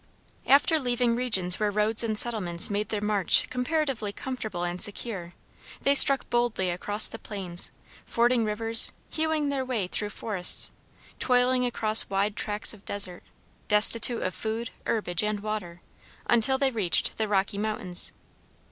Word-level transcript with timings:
After 0.47 0.79
leaving 0.79 1.11
the 1.11 1.17
regions 1.17 1.59
where 1.59 1.69
roads 1.69 2.03
and 2.03 2.17
settlements 2.17 2.71
made 2.71 2.89
their 2.89 3.01
march 3.03 3.45
comparatively 3.51 4.11
comfortable 4.11 4.63
and 4.63 4.81
secure, 4.81 5.35
they 5.83 5.93
struck 5.93 6.27
boldly 6.31 6.71
across 6.71 7.07
the 7.07 7.19
plains, 7.19 7.69
fording 8.07 8.43
rivers, 8.43 8.93
hewing 9.11 9.49
their 9.49 9.63
way 9.63 9.85
through 9.85 10.09
forests, 10.09 10.71
toiling 11.19 11.67
across 11.67 12.09
wide 12.09 12.35
tracks 12.35 12.73
of 12.73 12.83
desert, 12.83 13.21
destitute 13.67 14.23
of 14.23 14.33
food, 14.33 14.71
herbage, 14.87 15.23
and 15.23 15.41
water, 15.41 15.81
until 16.25 16.57
they 16.57 16.71
reached 16.71 17.19
the 17.19 17.27
Rocky 17.27 17.59
Mountains. 17.59 18.11